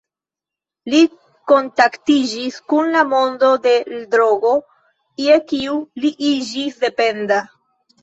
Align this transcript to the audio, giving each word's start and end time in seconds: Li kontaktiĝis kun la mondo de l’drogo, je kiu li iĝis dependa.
Li 0.93 1.01
kontaktiĝis 1.51 2.57
kun 2.73 2.91
la 2.97 3.05
mondo 3.13 3.51
de 3.69 3.77
l’drogo, 3.93 4.57
je 5.29 5.41
kiu 5.55 5.81
li 6.03 6.17
iĝis 6.35 6.85
dependa. 6.89 7.45